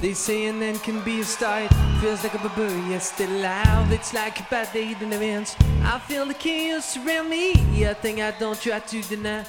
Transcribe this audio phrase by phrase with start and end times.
[0.00, 1.72] They say an end can be a start.
[2.00, 3.90] Feels like a bubble, yet still alive.
[3.92, 5.56] It's like a bad day in advance.
[5.82, 7.52] I feel the chaos around me.
[7.82, 9.44] A thing I don't try to deny.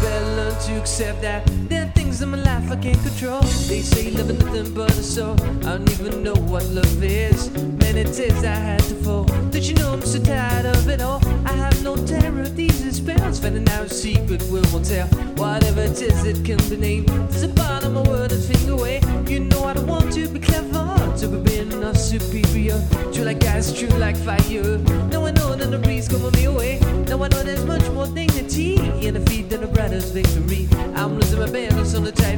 [0.00, 3.42] Better learn to accept that there are things in my life I can't control.
[3.68, 5.34] They say love is nothing but a soul.
[5.66, 7.50] I don't even know what love is.
[7.54, 9.24] Many tears I had to fall.
[9.50, 11.20] Did you know I'm so tired of it all?
[11.44, 13.38] I have no terror of these spells.
[13.38, 15.29] Finding out a secret will tell.
[15.40, 17.08] Whatever it is, it can be named.
[17.08, 19.00] There's a bottom of word and finger away.
[19.26, 22.78] You know I don't want to be clever, to be being a superior.
[23.10, 24.76] True like gas, true like fire.
[25.08, 26.78] Now I know that the breeze coming me away.
[27.08, 28.74] Now I know there's much more dignity
[29.06, 30.68] in defeat than a brother's victory.
[30.94, 32.29] I'm losing my balance on the.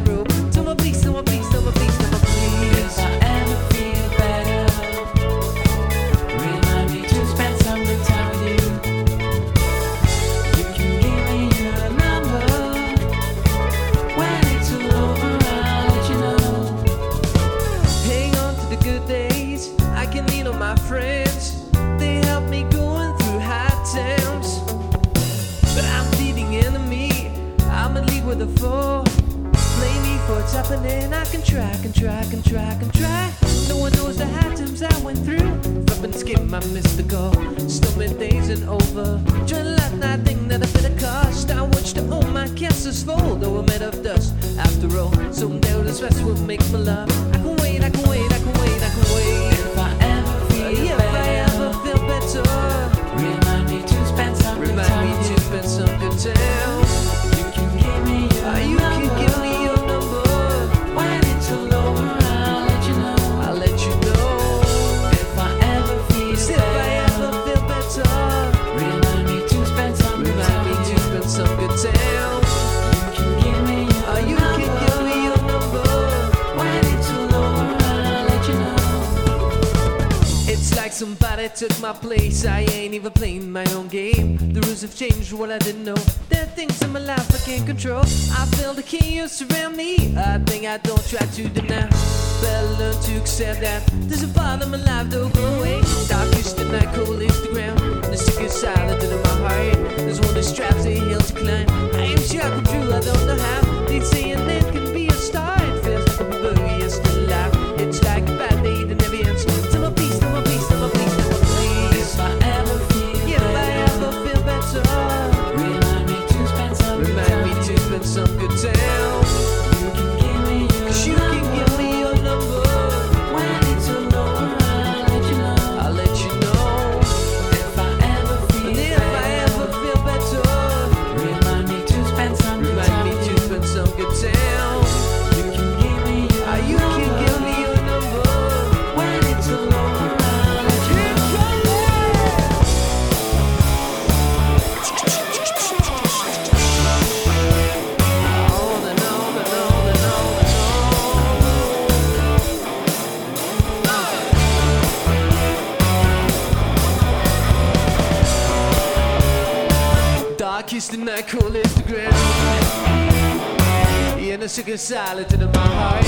[164.53, 166.05] chicken salad in my heart.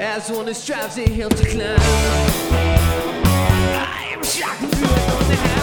[0.00, 1.80] As one that strives a hill to climb,
[3.74, 5.57] I am shocked.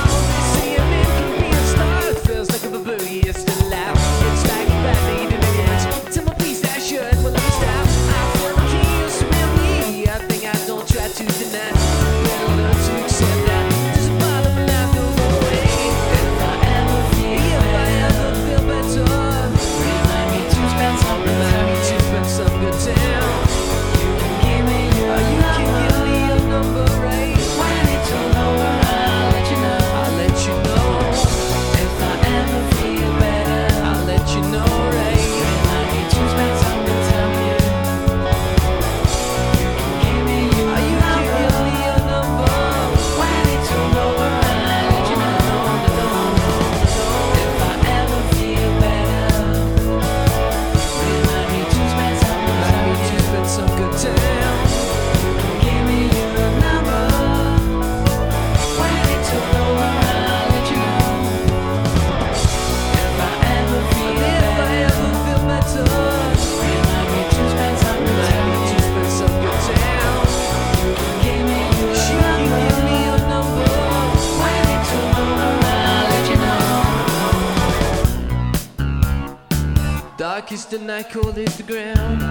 [80.46, 82.22] darkest the night cold is the ground.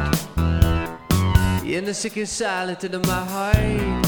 [1.67, 4.07] In the sick and silent of my heart,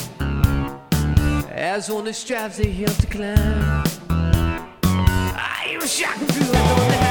[1.50, 3.84] as one who strives the hill to climb,
[4.84, 7.05] I am shocked through the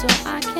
[0.00, 0.59] so I can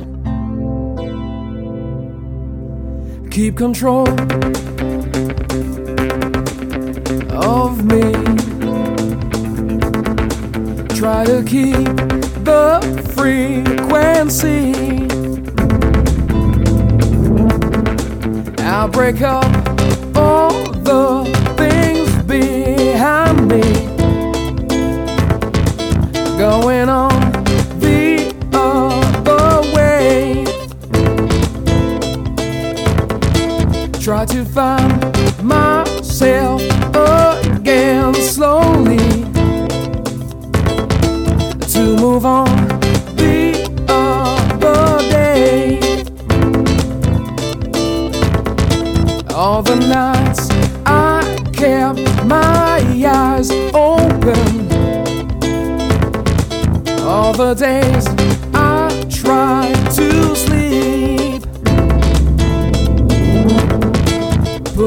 [3.31, 4.09] keep control
[7.31, 8.11] of me.
[10.99, 11.87] Try to keep
[12.43, 12.81] the
[13.15, 14.73] frequency.
[18.63, 19.45] I'll break up
[20.15, 20.51] all
[20.83, 21.23] the
[21.55, 23.61] things behind me
[26.37, 27.10] going on.
[34.25, 36.61] to find myself
[36.93, 38.97] again slowly
[41.67, 42.47] to move on
[43.15, 44.91] the other.
[49.33, 50.49] All the nights
[50.85, 54.69] I kept my eyes open,
[57.01, 58.10] all the days.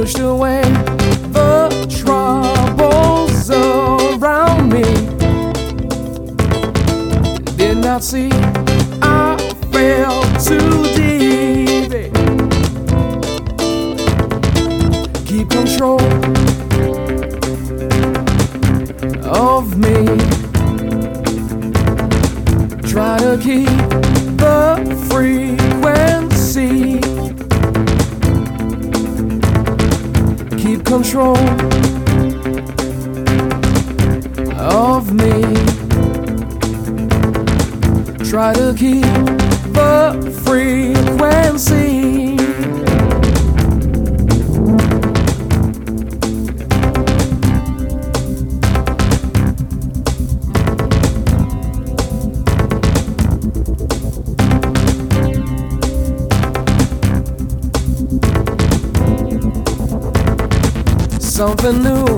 [0.04, 0.60] pushed away
[1.32, 4.84] the troubles around me.
[7.56, 8.28] Did not see
[9.00, 9.38] I
[9.72, 12.12] fell too deep.
[15.24, 16.02] Keep control
[19.24, 20.04] of me.
[22.90, 23.83] Try to keep.
[31.14, 31.36] control
[34.58, 35.42] of me.
[38.28, 39.04] Try to keep
[39.72, 42.23] the frequency.
[61.54, 62.13] avenue.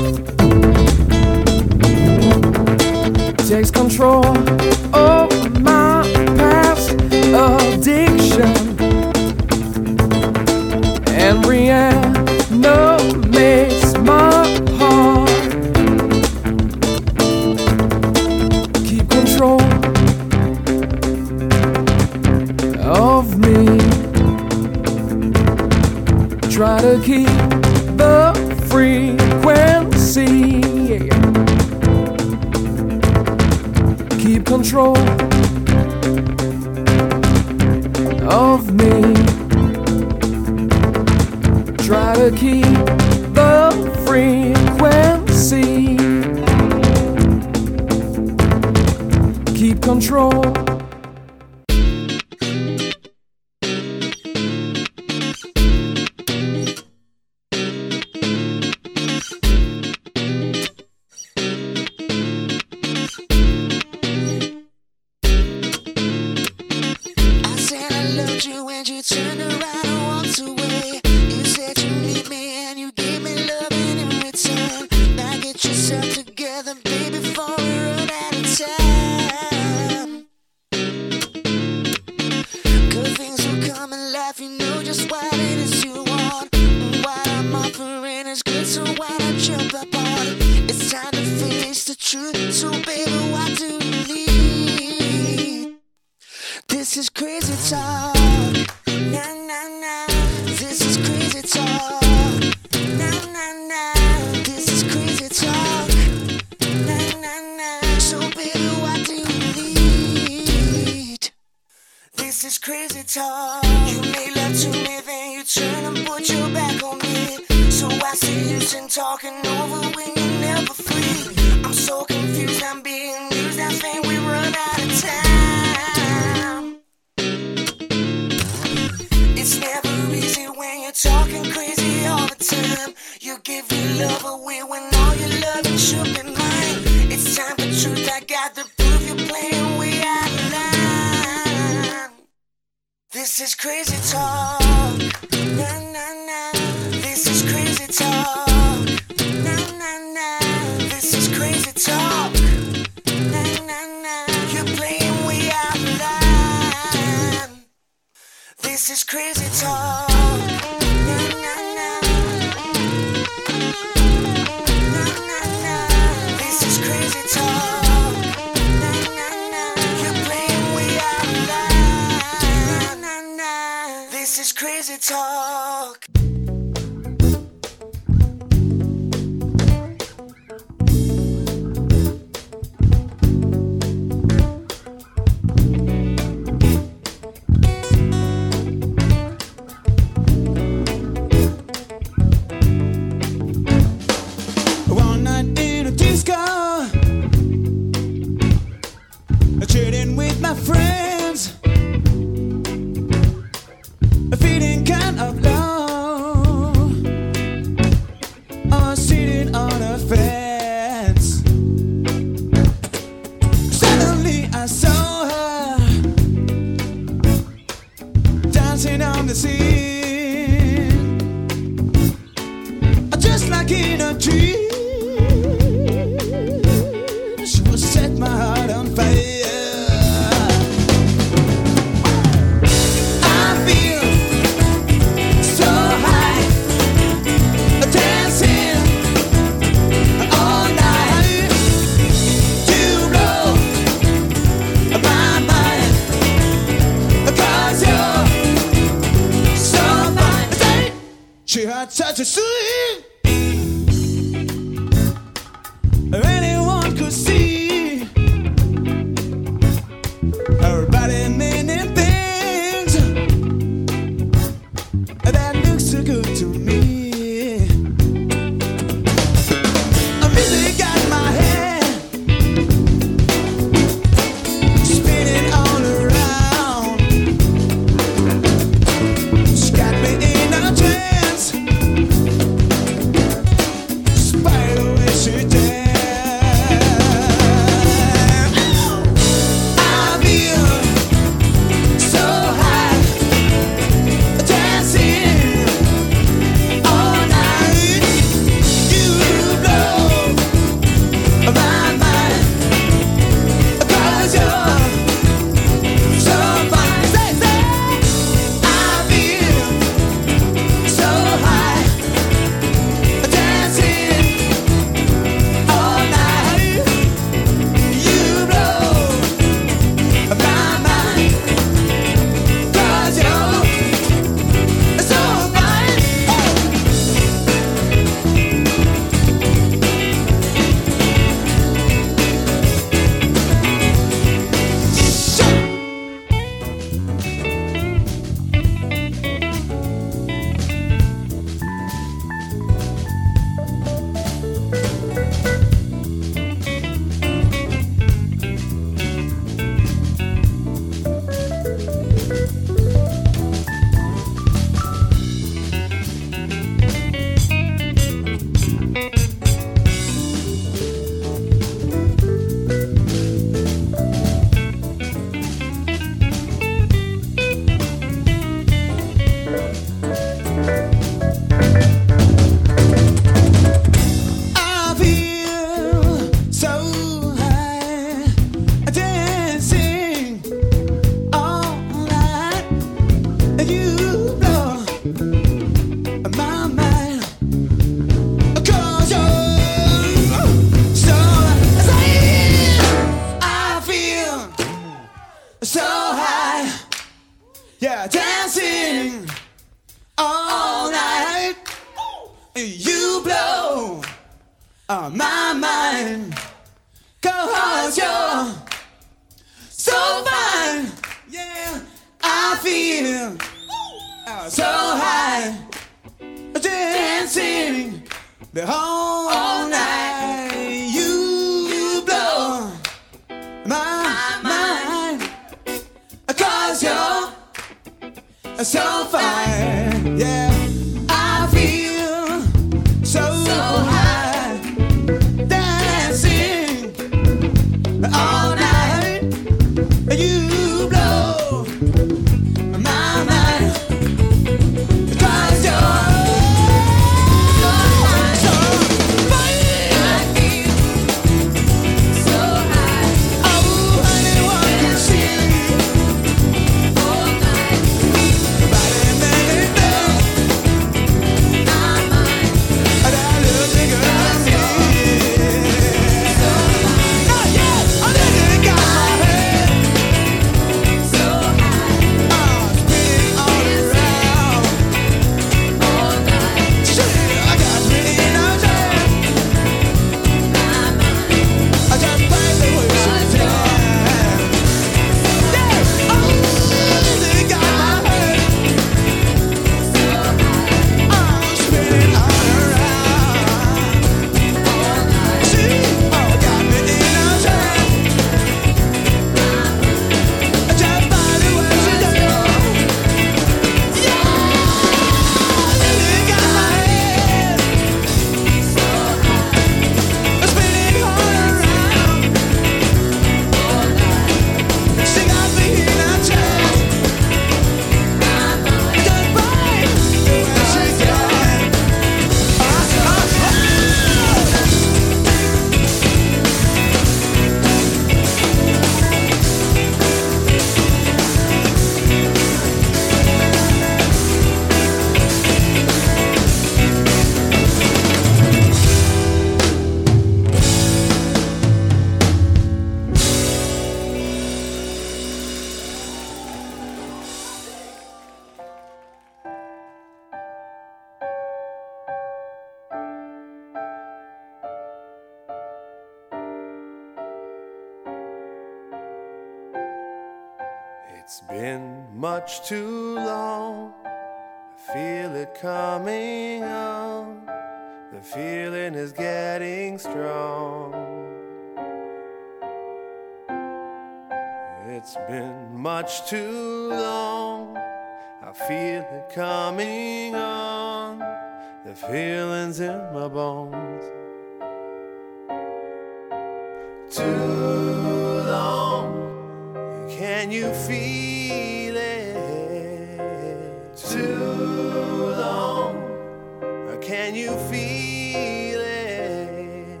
[598.36, 600.00] It?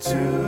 [0.00, 0.41] Too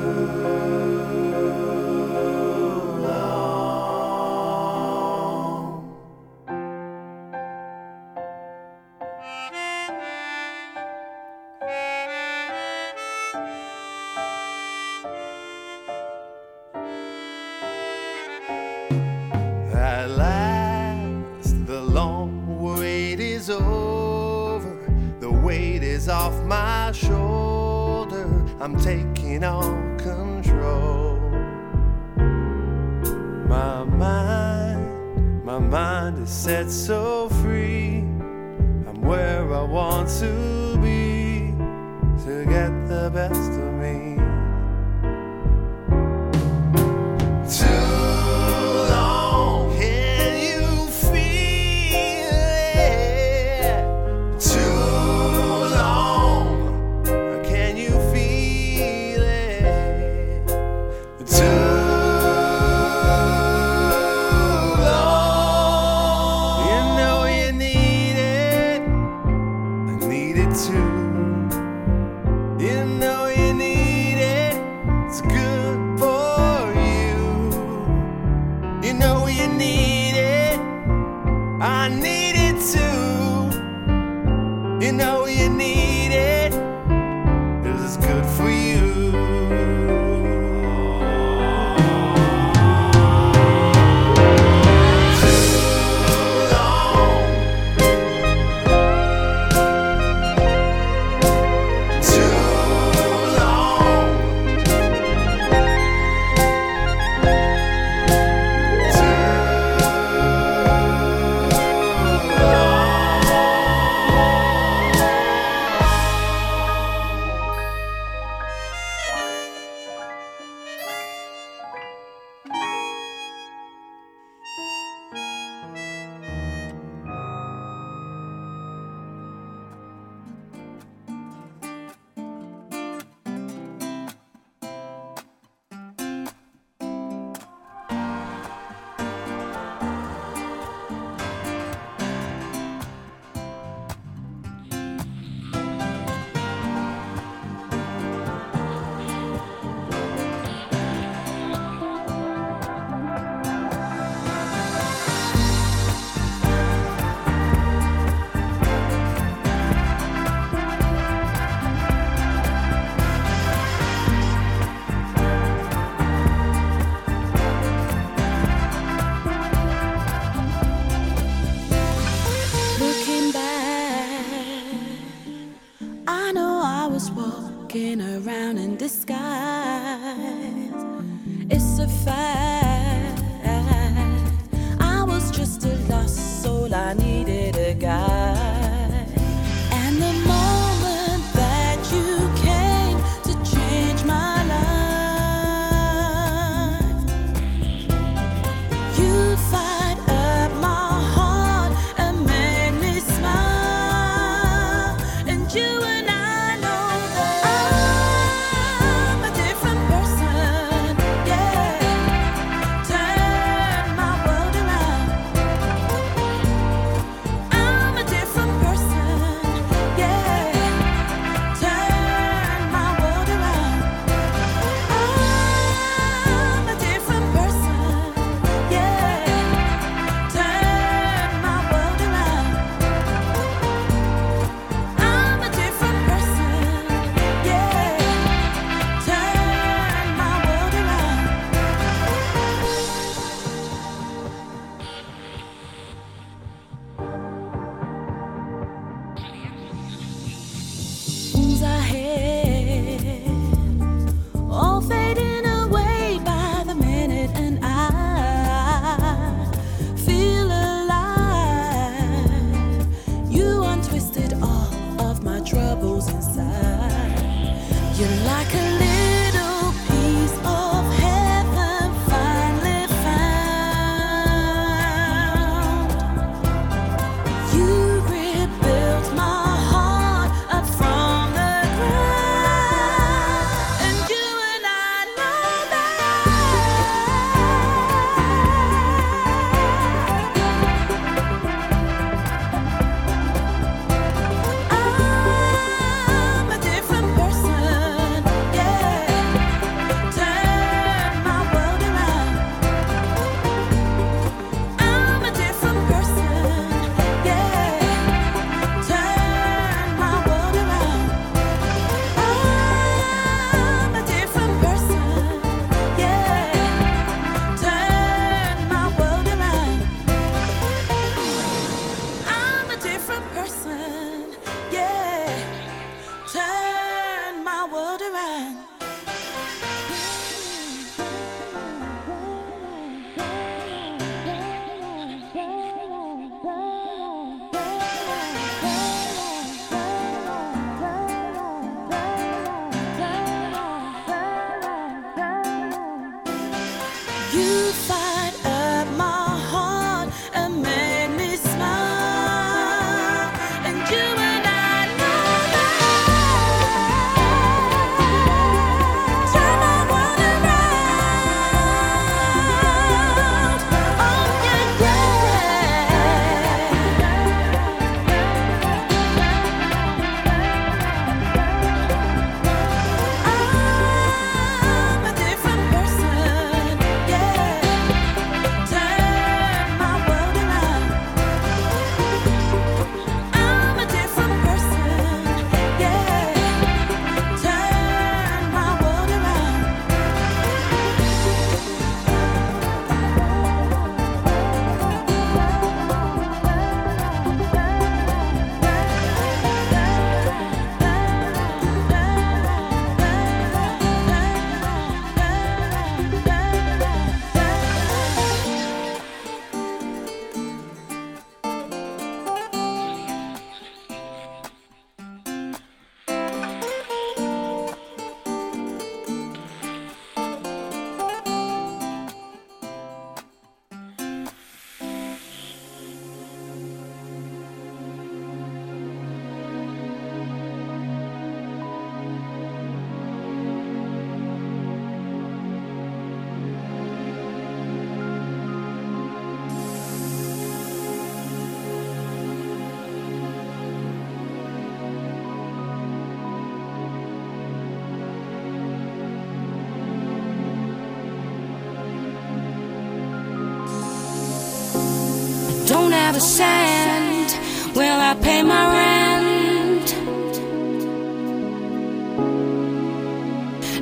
[456.15, 457.77] have a cent?
[457.77, 459.89] Will I pay my rent?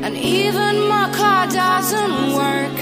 [0.05, 2.78] And even my car doesn't work.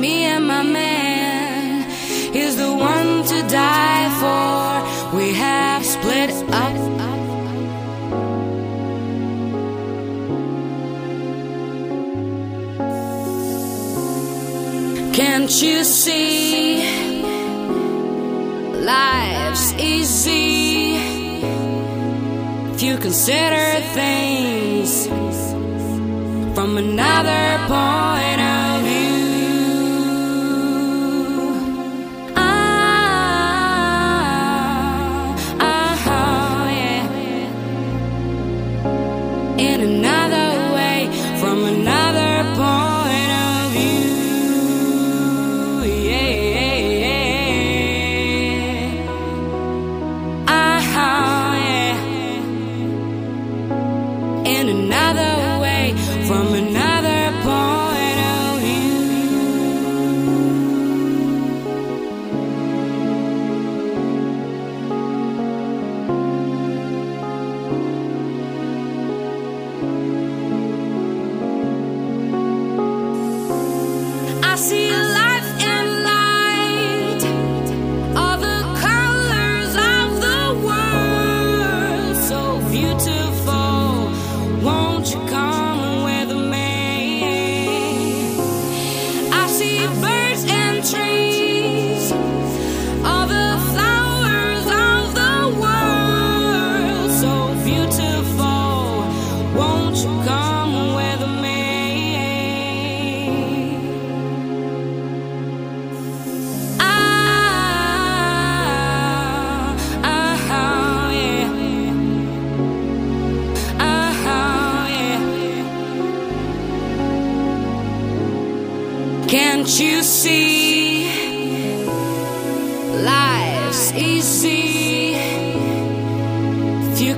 [0.00, 1.90] Me and my man
[2.34, 3.79] is the one to die.
[15.50, 16.76] Don't you see?
[18.84, 20.94] Life's easy
[22.72, 25.08] if you consider things
[26.54, 28.19] from another point.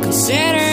[0.03, 0.72] Consider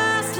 [0.00, 0.39] last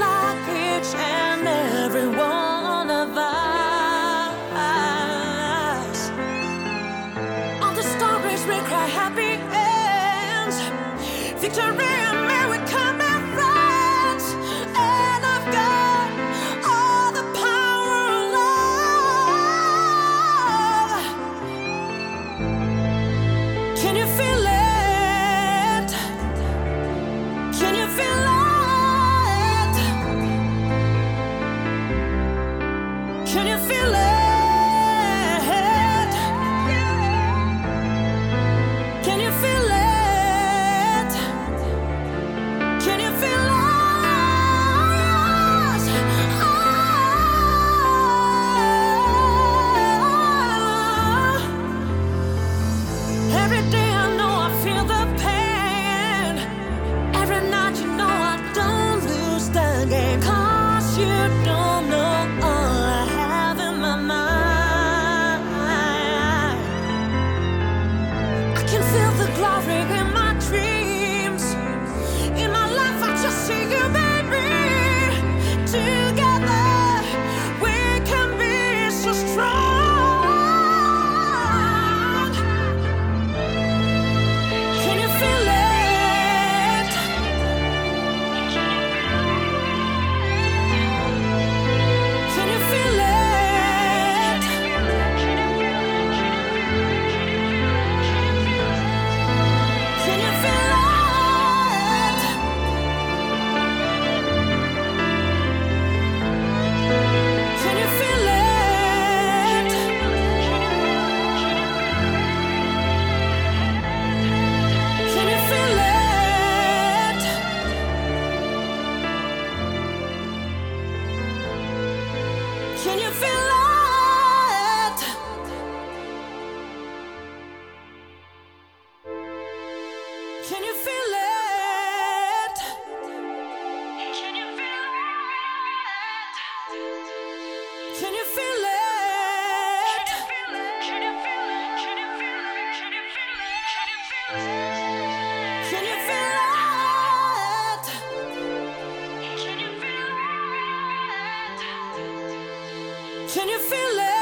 [153.33, 154.20] Can you feel it?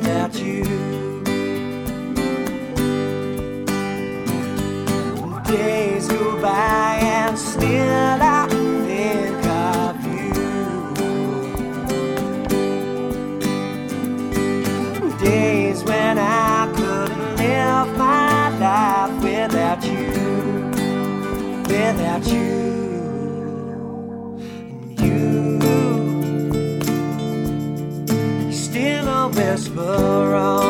[0.00, 0.64] Without you.
[5.46, 8.23] Days go by and still
[29.74, 30.63] whisper on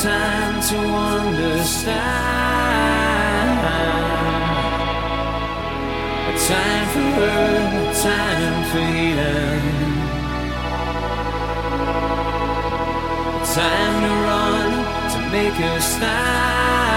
[0.00, 0.78] time to
[1.16, 1.92] understand.
[6.28, 7.32] A time for her,
[7.80, 9.66] a time for healing.
[13.36, 14.70] A time to run
[15.12, 16.91] to make her stand.